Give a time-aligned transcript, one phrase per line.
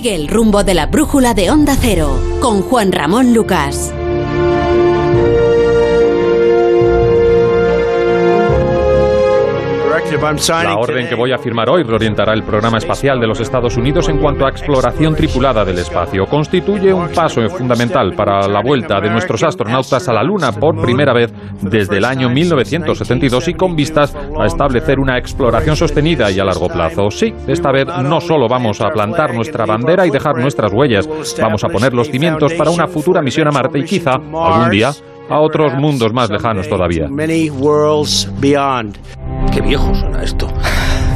[0.00, 3.92] Sigue el rumbo de la brújula de Onda Cero con Juan Ramón Lucas.
[10.10, 14.08] La orden que voy a firmar hoy reorientará el programa espacial de los Estados Unidos
[14.08, 16.26] en cuanto a exploración tripulada del espacio.
[16.26, 21.12] Constituye un paso fundamental para la vuelta de nuestros astronautas a la Luna por primera
[21.12, 26.44] vez desde el año 1972 y con vistas a establecer una exploración sostenida y a
[26.44, 27.10] largo plazo.
[27.10, 31.08] Sí, esta vez no solo vamos a plantar nuestra bandera y dejar nuestras huellas,
[31.40, 34.90] vamos a poner los cimientos para una futura misión a Marte y quizá algún día
[35.28, 37.06] a otros mundos más lejanos todavía.
[39.62, 40.48] Viejo suena esto.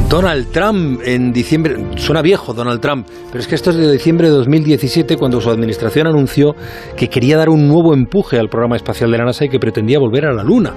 [0.09, 4.29] Donald Trump en diciembre, suena viejo Donald Trump, pero es que esto es de diciembre
[4.29, 6.55] de 2017 cuando su administración anunció
[6.97, 9.99] que quería dar un nuevo empuje al programa espacial de la NASA y que pretendía
[9.99, 10.73] volver a la Luna,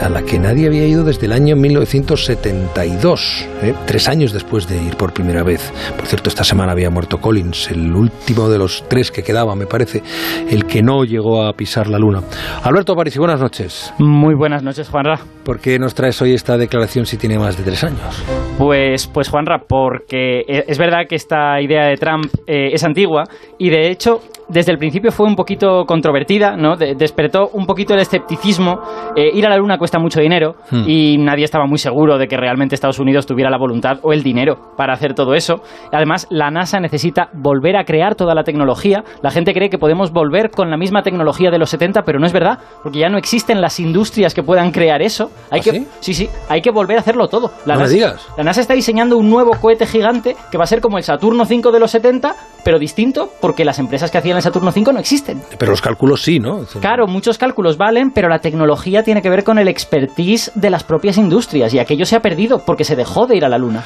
[0.00, 3.74] a la que nadie había ido desde el año 1972, ¿eh?
[3.86, 5.72] tres años después de ir por primera vez.
[5.96, 9.66] Por cierto, esta semana había muerto Collins, el último de los tres que quedaba, me
[9.66, 10.02] parece,
[10.48, 12.22] el que no llegó a pisar la Luna.
[12.64, 13.92] Alberto Aparici, buenas noches.
[13.98, 15.18] Muy buenas noches, Juanra.
[15.44, 18.22] ¿Por qué nos traes hoy esta declaración si tiene más de tres años?
[18.56, 23.24] Pues, pues Juanra, porque e, es verdad que esta idea de Trump eh, es antigua
[23.58, 26.76] y de hecho desde el principio fue un poquito controvertida, ¿no?
[26.76, 28.80] despertó un poquito el escepticismo.
[29.16, 30.84] Eh, ir a la Luna cuesta mucho dinero hmm.
[30.86, 34.22] y nadie estaba muy seguro de que realmente Estados Unidos tuviera la voluntad o el
[34.22, 35.62] dinero para hacer todo eso.
[35.92, 39.04] Además, la NASA necesita volver a crear toda la tecnología.
[39.22, 42.26] La gente cree que podemos volver con la misma tecnología de los 70, pero no
[42.26, 45.30] es verdad, porque ya no existen las industrias que puedan crear eso.
[45.50, 45.86] Hay ¿Ah, que, sí?
[46.00, 47.52] sí, sí, hay que volver a hacerlo todo.
[47.64, 48.28] La no NASA, digas.
[48.36, 51.44] La NASA está diseñando un nuevo cohete gigante que va a ser como el Saturno
[51.44, 55.40] 5 de los 70, pero distinto porque las empresas que hacían Saturno 5 no existen.
[55.58, 56.64] Pero los cálculos sí, ¿no?
[56.80, 60.84] Claro, muchos cálculos valen, pero la tecnología tiene que ver con el expertise de las
[60.84, 63.82] propias industrias y aquello se ha perdido porque se dejó de ir a la Luna.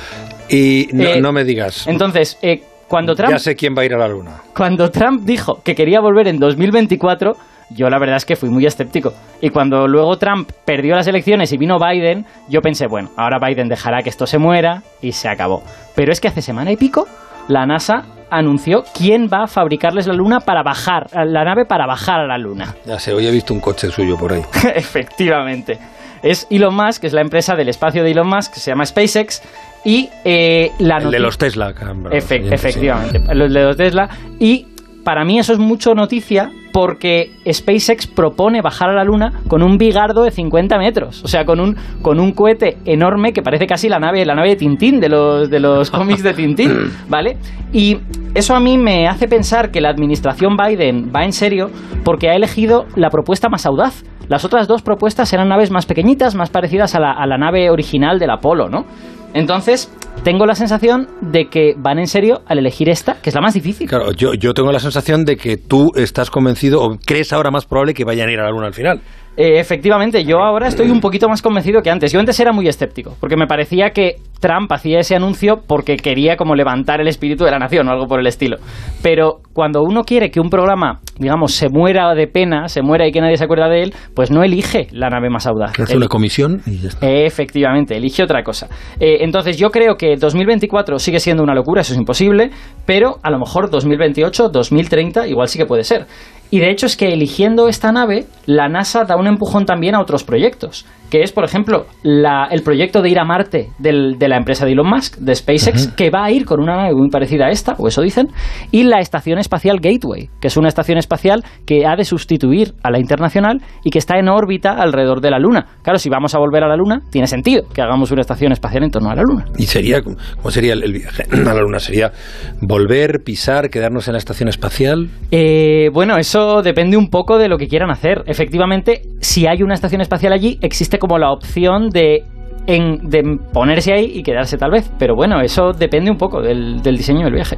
[0.48, 1.86] Y no, Eh, no me digas.
[1.86, 4.42] Entonces, eh, cuando Trump Ya sé quién va a ir a la Luna.
[4.56, 7.32] cuando Trump dijo que quería volver en 2024,
[7.70, 9.12] yo la verdad es que fui muy escéptico.
[9.40, 13.68] Y cuando luego Trump perdió las elecciones y vino Biden, yo pensé, bueno, ahora Biden
[13.68, 15.62] dejará que esto se muera y se acabó.
[15.96, 17.08] Pero es que hace semana y pico
[17.48, 22.20] la NASA anunció quién va a fabricarles la luna para bajar, la nave para bajar
[22.20, 22.74] a la luna.
[22.86, 24.42] Ya sé, hoy he visto un coche suyo por ahí.
[24.74, 25.78] Efectivamente.
[26.22, 28.84] Es Elon Musk, que es la empresa del espacio de Elon Musk, que se llama
[28.84, 29.42] SpaceX,
[29.84, 32.66] y eh, la El de los Tesla, Efe- oyentes, sí.
[32.68, 34.08] efectivamente, los de los Tesla.
[34.40, 34.66] Y
[35.04, 39.78] para mí eso es mucho noticia porque SpaceX propone bajar a la Luna con un
[39.78, 41.24] bigardo de 50 metros.
[41.24, 44.50] O sea, con un, con un cohete enorme que parece casi la nave, la nave
[44.50, 47.38] de Tintín, de los, de los cómics de Tintín, ¿vale?
[47.72, 47.96] Y
[48.34, 51.70] eso a mí me hace pensar que la administración Biden va en serio
[52.04, 54.04] porque ha elegido la propuesta más audaz.
[54.28, 57.70] Las otras dos propuestas eran naves más pequeñitas, más parecidas a la, a la nave
[57.70, 58.84] original del Apolo, ¿no?
[59.32, 59.90] Entonces,
[60.22, 63.54] tengo la sensación de que van en serio al elegir esta, que es la más
[63.54, 63.88] difícil.
[63.88, 67.66] Claro, yo, yo tengo la sensación de que tú estás convencido o crees ahora más
[67.66, 69.00] probable que vayan a ir a la Luna al final.
[69.36, 72.10] Eh, efectivamente, yo ahora estoy un poquito más convencido que antes.
[72.10, 76.36] Yo antes era muy escéptico, porque me parecía que Trump hacía ese anuncio porque quería
[76.36, 78.56] como levantar el espíritu de la nación o algo por el estilo.
[79.02, 83.12] Pero cuando uno quiere que un programa, digamos, se muera de pena, se muera y
[83.12, 85.78] que nadie se acuerda de él, pues no elige la nave más audaz.
[85.78, 87.06] Hace una comisión y ya está.
[87.06, 88.68] Efectivamente, elige otra cosa.
[88.98, 92.50] Eh, entonces yo creo que 2024 sigue siendo una locura, eso es imposible,
[92.84, 96.06] pero a lo mejor 2028, 2030 igual sí que puede ser.
[96.50, 100.00] Y de hecho es que eligiendo esta nave, la NASA da un empujón también a
[100.00, 104.28] otros proyectos, que es, por ejemplo, la- el proyecto de ir a Marte del- de
[104.28, 107.08] la empresa de Elon Musk, de SpaceX, que va a ir con una nave muy
[107.10, 108.28] parecida a esta, o eso dicen,
[108.72, 112.90] y la Estación Espacial Gateway, que es una estación espacial que ha de sustituir a
[112.90, 115.66] la internacional y que está en órbita alrededor de la Luna.
[115.82, 118.82] Claro, si vamos a volver a la Luna, tiene sentido que hagamos una estación espacial
[118.84, 119.44] en torno a la Luna.
[119.58, 121.78] ¿Y sería, cómo sería el, el viaje a la Luna?
[121.78, 122.12] ¿Sería
[122.60, 125.08] volver, pisar, quedarnos en la estación espacial?
[125.30, 128.22] Eh, bueno, eso depende un poco de lo que quieran hacer.
[128.26, 132.24] Efectivamente, si hay una estación espacial allí, existe como la opción de,
[132.66, 133.22] en- de
[133.52, 134.90] ponerse ahí y quedarse tal vez.
[134.98, 137.56] Pero bueno, eso depende un poco del, del diseño del viaje.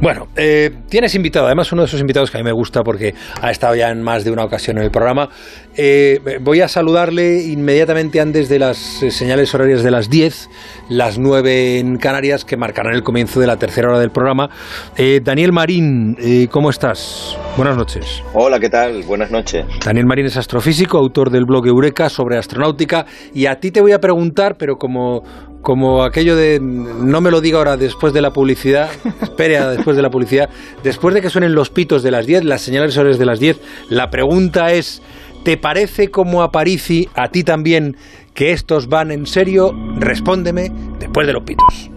[0.00, 3.14] Bueno, eh, tienes invitado, además uno de esos invitados que a mí me gusta porque
[3.40, 5.28] ha estado ya en más de una ocasión en el programa.
[5.76, 10.48] Eh, voy a saludarle inmediatamente antes de las eh, señales horarias de las 10,
[10.88, 14.50] las 9 en Canarias, que marcarán el comienzo de la tercera hora del programa.
[14.96, 17.36] Eh, Daniel Marín, eh, ¿cómo estás?
[17.56, 18.22] Buenas noches.
[18.34, 19.02] Hola, ¿qué tal?
[19.04, 19.64] Buenas noches.
[19.84, 23.06] Daniel Marín es astrofísico, autor del blog Eureka sobre astronáutica.
[23.34, 25.22] Y a ti te voy a preguntar, pero como,
[25.62, 28.90] como aquello de no me lo diga ahora después de la publicidad,
[29.22, 30.50] espere a después de la publicidad,
[30.82, 33.60] después de que suenen los pitos de las 10, las señales horarias de las 10,
[33.88, 35.02] la pregunta es,
[35.44, 37.96] ¿te parece como a Parisi, a ti también,
[38.34, 39.74] que estos van en serio?
[39.96, 41.90] Respóndeme después de los pitos.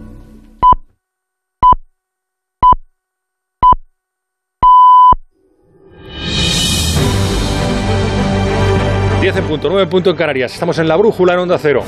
[9.20, 10.52] Diez en punto, nueve en punto en Canarias.
[10.52, 11.82] Estamos en la brújula en onda cero.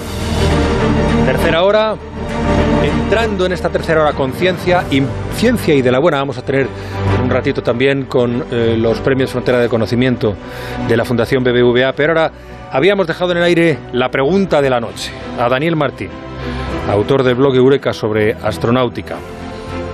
[1.28, 1.94] Tercera hora,
[2.82, 5.02] entrando en esta tercera hora con ciencia y
[5.36, 6.66] ciencia y de la buena vamos a tener
[7.22, 10.34] un ratito también con eh, los premios Frontera de Conocimiento
[10.88, 11.92] de la Fundación BBVA.
[11.92, 12.32] Pero ahora
[12.72, 16.08] habíamos dejado en el aire la pregunta de la noche a Daniel Martín,
[16.90, 19.16] autor del blog Eureka sobre astronáutica.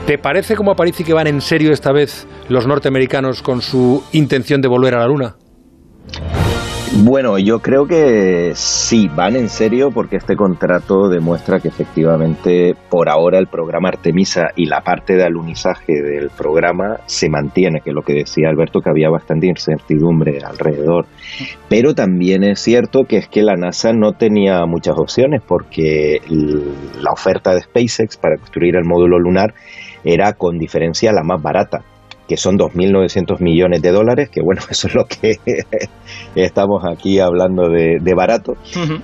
[0.06, 4.60] ¿Te parece como aparece que van en serio esta vez los norteamericanos con su intención
[4.60, 5.34] de volver a la Luna?
[6.96, 13.08] Bueno, yo creo que sí, van en serio porque este contrato demuestra que efectivamente por
[13.08, 17.96] ahora el programa Artemisa y la parte de alunizaje del programa se mantiene, que es
[17.96, 21.06] lo que decía Alberto, que había bastante incertidumbre alrededor.
[21.68, 27.10] Pero también es cierto que es que la NASA no tenía muchas opciones porque la
[27.10, 29.52] oferta de SpaceX para construir el módulo lunar
[30.04, 31.82] era con diferencia la más barata
[32.28, 35.38] que son 2.900 millones de dólares, que bueno, eso es lo que
[36.34, 38.54] estamos aquí hablando de, barato,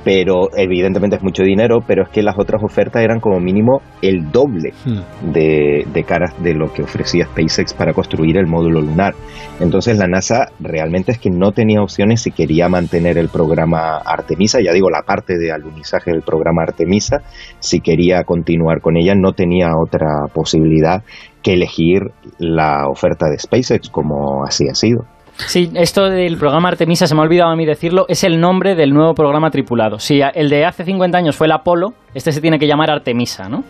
[0.05, 4.31] pero evidentemente es mucho dinero, pero es que las otras ofertas eran como mínimo el
[4.31, 5.33] doble hmm.
[5.33, 9.15] de, de caras de lo que ofrecía SpaceX para construir el módulo lunar.
[9.59, 14.61] Entonces la NASA realmente es que no tenía opciones si quería mantener el programa Artemisa,
[14.63, 17.19] ya digo, la parte de alunizaje del programa Artemisa,
[17.59, 21.03] si quería continuar con ella, no tenía otra posibilidad
[21.43, 25.05] que elegir la oferta de SpaceX, como así ha sido.
[25.47, 28.75] Sí, esto del programa Artemisa, se me ha olvidado a mí decirlo, es el nombre
[28.75, 29.99] del nuevo programa tripulado.
[29.99, 33.49] Si el de hace 50 años fue el Apolo, este se tiene que llamar Artemisa,
[33.49, 33.65] ¿no?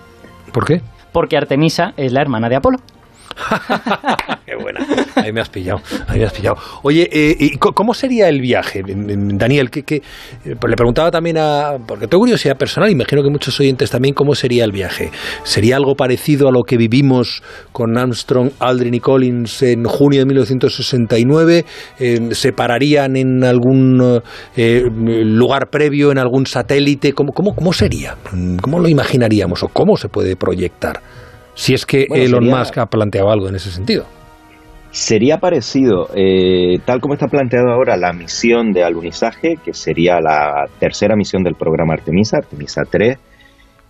[0.52, 0.80] ¿Por qué?
[1.12, 2.78] Porque Artemisa es la hermana de Apolo.
[4.46, 4.86] Qué buena.
[5.16, 5.80] Ahí me has pillado.
[6.08, 6.56] Ahí me has pillado.
[6.82, 9.70] Oye, eh, ¿y ¿cómo sería el viaje, Daniel?
[9.70, 10.02] ¿qué, eh,
[10.58, 11.76] pues le preguntaba también a.
[11.86, 15.10] Porque tengo curiosidad personal, imagino que muchos oyentes también, ¿cómo sería el viaje?
[15.44, 17.42] ¿Sería algo parecido a lo que vivimos
[17.72, 21.64] con Armstrong, Aldrin y Collins en junio de 1969?
[21.98, 24.20] Eh, ¿Se pararían en algún
[24.56, 27.12] lugar previo, en algún satélite?
[27.12, 28.16] ¿Cómo, cómo, ¿Cómo sería?
[28.60, 31.00] ¿Cómo lo imaginaríamos o cómo se puede proyectar?
[31.60, 34.06] Si es que Elon Musk ha planteado algo en ese sentido.
[34.92, 40.64] Sería parecido, eh, tal como está planteado ahora la misión de alunizaje, que sería la
[40.78, 43.18] tercera misión del programa Artemisa, Artemisa 3,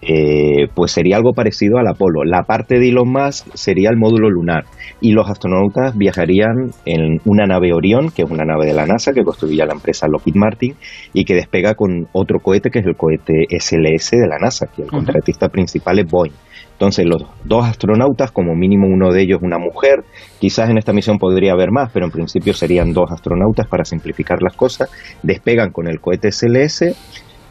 [0.03, 2.25] eh, pues sería algo parecido al Apolo.
[2.25, 4.65] La parte de Elon Musk sería el módulo lunar
[5.01, 9.13] y los astronautas viajarían en una nave Orión, que es una nave de la NASA
[9.13, 10.75] que construía la empresa Lockheed Martin
[11.13, 14.83] y que despega con otro cohete que es el cohete SLS de la NASA, que
[14.83, 16.35] el contratista principal es Boeing.
[16.81, 20.03] Entonces los dos astronautas, como mínimo uno de ellos una mujer,
[20.39, 24.39] quizás en esta misión podría haber más, pero en principio serían dos astronautas para simplificar
[24.41, 24.89] las cosas,
[25.23, 26.97] despegan con el cohete SLS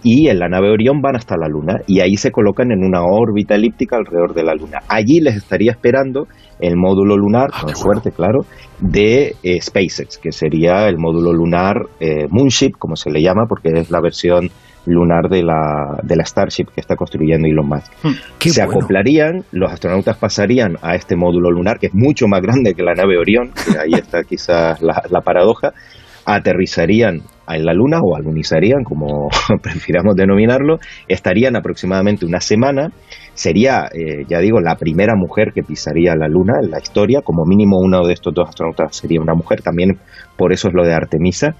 [0.02, 3.04] y en la nave Orión van hasta la Luna y ahí se colocan en una
[3.04, 4.80] órbita elíptica alrededor de la Luna.
[4.88, 6.26] Allí les estaría esperando
[6.60, 8.40] el módulo lunar, ah, con suerte, claro,
[8.80, 13.70] de eh, SpaceX, que sería el módulo lunar eh, Moonship, como se le llama, porque
[13.80, 14.50] es la versión
[14.90, 17.92] lunar de la, de la Starship que está construyendo Elon Musk.
[18.04, 22.74] Hmm, se acoplarían, los astronautas pasarían a este módulo lunar, que es mucho más grande
[22.74, 25.74] que la nave Orión, que ahí está quizás la, la paradoja,
[26.26, 27.22] aterrizarían
[27.56, 29.30] en la Luna o alunizarían, como
[29.62, 30.78] prefiramos denominarlo,
[31.08, 32.92] estarían aproximadamente una semana.
[33.34, 37.46] Sería, eh, ya digo, la primera mujer que pisaría la Luna en la historia, como
[37.46, 39.98] mínimo uno de estos dos astronautas sería una mujer, también
[40.38, 41.56] por eso es lo de Artemisa,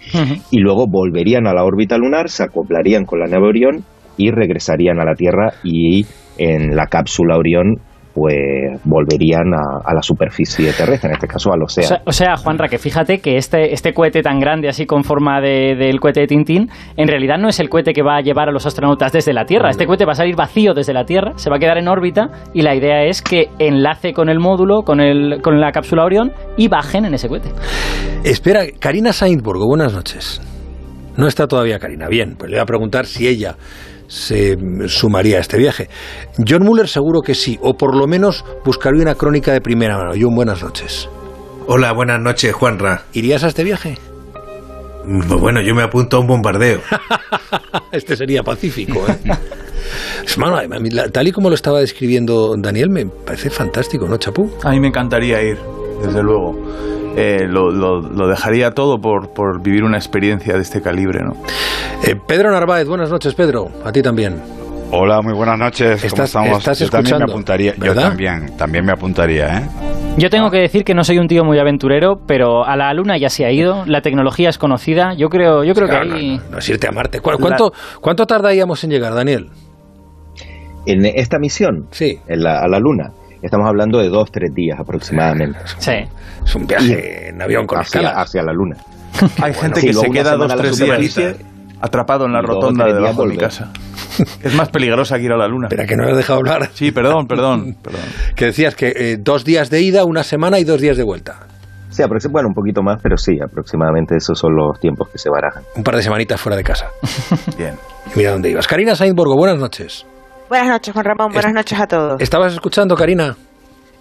[0.52, 3.84] y lugo volverían a la órbita lunar, se acoplarían con la nave Orión
[4.18, 6.06] y regresarían a la Tierra y
[6.38, 7.82] en la cápsula Orión
[8.20, 12.02] pues volverían a, la superficie terrestre, en este caso al océano.
[12.06, 16.02] O sea, Juanra, que fíjate que este, este cohete tan grande, así con forma del
[16.02, 18.66] cohete de Tintín, en realidad no es el cohete que va a llevar a los
[18.66, 19.70] astronautas desde la Tierra.
[19.70, 22.28] Este cohete va a salir vacío desde la Tierra, se va a quedar en órbita
[22.54, 26.34] y la idea es que enlace con el módulo, con, el, con la cápsula Orión
[26.58, 27.52] y bajen en ese cohete.
[28.26, 30.42] Espera, Karina Sainzburgo, buenas noches.
[31.16, 32.10] No está todavía Karina.
[32.10, 33.56] Bien, pues le voy a preguntar si ella
[34.10, 35.88] se sumaría a este viaje.
[36.46, 40.12] John Muller seguro que sí, o por lo menos buscaría una crónica de primera mano.
[40.20, 41.08] John, buenas noches.
[41.68, 43.04] Hola, buenas noches, Juanra.
[43.14, 43.98] ¿Irías a este viaje?
[45.06, 46.82] Mm, bueno, yo me apunto a un bombardeo.
[47.92, 49.18] este sería pacífico, ¿eh?
[51.12, 54.52] tal y como lo estaba describiendo Daniel, me parece fantástico, ¿no, Chapú?
[54.64, 55.58] A mí me encantaría ir,
[56.04, 56.56] desde luego.
[57.22, 61.20] Eh, lo, dejaría todo por, por, vivir una experiencia de este calibre.
[61.22, 61.34] ¿no?
[62.08, 63.68] Eh, Pedro Narváez, buenas noches, Pedro.
[63.84, 64.42] A ti también.
[64.92, 66.02] Hola, muy buenas noches.
[66.12, 66.58] ¿Cómo estamos?
[66.60, 67.76] Estás yo también me apuntaría.
[67.76, 69.68] Yo también, también me apuntaría, ¿eh?
[70.18, 73.18] Yo tengo que decir que no soy un tío muy aventurero, pero a la Luna
[73.18, 75.14] ya se ha ido, la tecnología es conocida.
[75.16, 76.42] Yo creo, yo creo que ahí.
[76.50, 77.20] No, es irte a Marte.
[77.20, 79.50] ¿Cuánto, ¿Cuánto tardaríamos en llegar, Daniel?
[80.86, 82.18] En esta misión, sí.
[82.28, 83.12] En la, a la Luna.
[83.42, 85.60] Estamos hablando de dos, tres días aproximadamente.
[85.78, 85.94] Sí.
[86.44, 88.76] Es un viaje en avión con hacia, hacia la Luna.
[89.42, 91.38] Hay gente que se queda dos, tres días.
[91.82, 93.72] atrapado en la rotonda debajo de mi casa.
[94.44, 95.68] Es más peligrosa que ir a la luna.
[95.68, 96.70] Espera, que no me has dejado hablar.
[96.74, 97.78] Sí, perdón, perdón.
[97.82, 98.02] perdón.
[98.36, 101.48] Que decías que eh, dos días de ida, una semana y dos días de vuelta.
[101.90, 105.64] Sí, bueno, un poquito más, pero sí, aproximadamente esos son los tiempos que se barajan.
[105.76, 106.88] Un par de semanitas fuera de casa.
[107.58, 107.76] Bien.
[108.14, 108.68] Y mira dónde ibas.
[108.68, 110.06] Karina Sainborgo, buenas noches.
[110.50, 111.32] Buenas noches, Juan Ramón.
[111.32, 112.22] Buenas noches a todos.
[112.22, 113.36] ¿Estabas escuchando, Karina?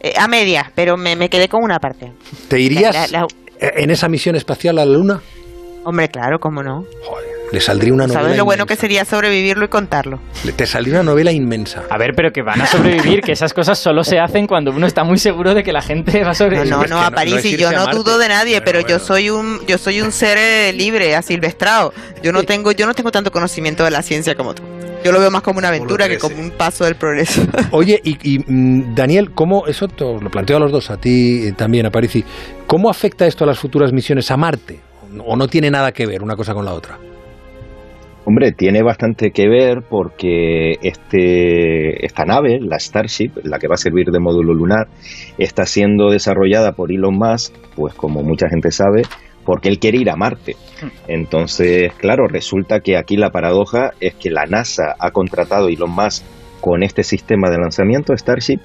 [0.01, 2.13] Eh, a media, pero me, me, quedé con una parte.
[2.49, 3.27] ¿Te irías la, la,
[3.61, 5.21] en esa misión espacial a la Luna?
[5.85, 6.85] Hombre, claro, cómo no.
[7.05, 8.23] Joder, le saldría una novela.
[8.23, 8.75] ¿Sabes lo bueno inmensa.
[8.77, 10.21] que sería sobrevivirlo y contarlo?
[10.45, 11.83] Le- Te saldría una novela inmensa.
[11.91, 14.87] A ver, pero que van a sobrevivir, que esas cosas solo se hacen cuando uno
[14.87, 16.71] está muy seguro de que la gente va a No, sobrevivir.
[16.71, 18.81] no, que no, a no- París no y yo no dudo de nadie, Bueno, pero
[18.83, 18.99] bueno.
[18.99, 21.93] yo soy un yo soy un ser eh, libre, asilvestrado.
[22.23, 24.63] Yo no tengo yo no tengo tanto conocimiento de la ciencia como tú.
[25.05, 27.43] Yo lo veo más como una aventura que como un paso del progreso.
[27.71, 31.47] Oye, y, y, mm, Daniel, ¿cómo, eso te lo planteo a los dos, a ti
[31.47, 32.25] eh, también, a Parisi,
[32.67, 34.81] ¿cómo afecta esto a las futuras misiones a Marte?
[35.25, 36.99] ¿O no tiene nada que ver una cosa con la otra?
[38.25, 43.79] Hombre, tiene bastante que ver porque este, esta nave, la Starship, la que va a
[43.79, 44.87] servir de módulo lunar,
[45.39, 49.05] está siendo desarrollada por Elon Musk, pues como mucha gente sabe,
[49.49, 50.57] porque él quiere ir a Marte.
[51.07, 55.91] Entonces, claro, resulta que aquí la paradoja es que la NASA ha contratado a Elon
[55.91, 56.23] Musk
[56.61, 58.61] con este sistema de lanzamiento, Starship,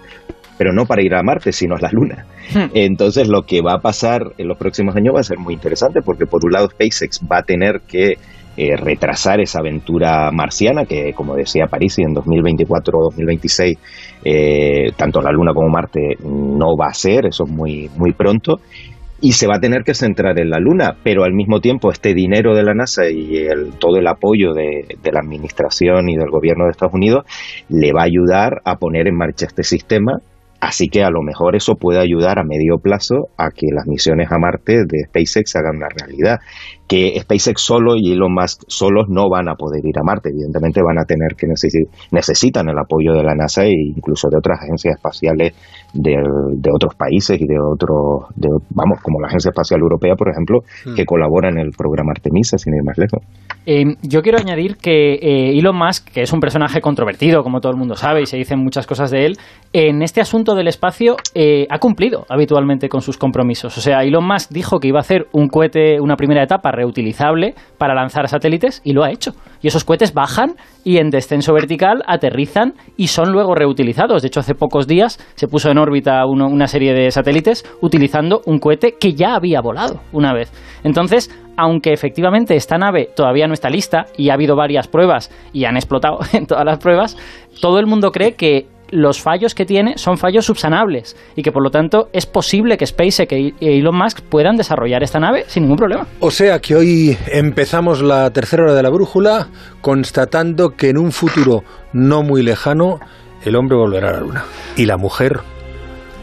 [0.58, 2.26] pero no para ir a Marte, sino a la Luna.
[2.74, 6.02] Entonces, lo que va a pasar en los próximos años va a ser muy interesante,
[6.04, 8.16] porque por un lado SpaceX va a tener que
[8.58, 13.78] eh, retrasar esa aventura marciana, que como decía Parisi, en 2024 o 2026,
[14.26, 18.60] eh, tanto la Luna como Marte no va a ser, eso es muy, muy pronto.
[19.22, 22.14] Y se va a tener que centrar en la Luna, pero al mismo tiempo este
[22.14, 26.30] dinero de la NASA y el, todo el apoyo de, de la administración y del
[26.30, 27.26] gobierno de Estados Unidos
[27.70, 30.20] le va a ayudar a poner en marcha este sistema
[30.64, 34.32] Así que a lo mejor eso puede ayudar a medio plazo a que las misiones
[34.32, 36.40] a Marte de SpaceX hagan una realidad.
[36.88, 40.30] Que SpaceX solo y Elon Musk solos no van a poder ir a Marte.
[40.30, 44.38] Evidentemente van a tener que necesi- necesitan el apoyo de la NASA e incluso de
[44.38, 45.54] otras agencias espaciales
[45.94, 50.30] de, de otros países y de otros, de, vamos, como la Agencia Espacial Europea, por
[50.30, 50.60] ejemplo,
[50.96, 53.22] que colabora en el programa Artemisa, sin ir más lejos.
[53.66, 57.72] Eh, yo quiero añadir que eh, Elon Musk, que es un personaje controvertido, como todo
[57.72, 59.38] el mundo sabe, y se dicen muchas cosas de él,
[59.72, 63.78] en este asunto del espacio eh, ha cumplido habitualmente con sus compromisos.
[63.78, 67.56] O sea, Elon Musk dijo que iba a hacer un cohete, una primera etapa reutilizable
[67.78, 69.32] para lanzar satélites, y lo ha hecho.
[69.62, 74.22] Y esos cohetes bajan y en descenso vertical aterrizan y son luego reutilizados.
[74.22, 78.60] De hecho, hace pocos días se puso en órbita una serie de satélites utilizando un
[78.60, 80.52] cohete que ya había volado una vez.
[80.84, 85.66] Entonces, aunque efectivamente esta nave todavía no está lista y ha habido varias pruebas y
[85.66, 87.18] han explotado en todas las pruebas,
[87.62, 91.64] todo el mundo cree que los fallos que tiene son fallos subsanables y que por
[91.64, 95.78] lo tanto es posible que SpaceX y Elon Musk puedan desarrollar esta nave sin ningún
[95.78, 96.06] problema.
[96.20, 99.48] O sea que hoy empezamos la tercera hora de la brújula
[99.82, 103.00] constatando que en un futuro no muy lejano
[103.44, 104.44] el hombre volverá a la luna
[104.78, 105.40] y la mujer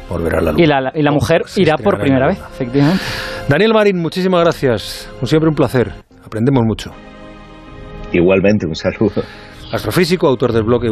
[0.08, 0.64] volverá a la luna.
[0.64, 2.48] Y la, y la mujer Se irá por primera la vez, luna.
[2.52, 3.02] efectivamente.
[3.48, 5.08] Daniel Marín, muchísimas gracias.
[5.14, 5.92] Como siempre un placer.
[6.24, 6.90] Aprendemos mucho.
[8.12, 9.22] Igualmente, un saludo.
[9.72, 10.84] Astrofísico, autor del blog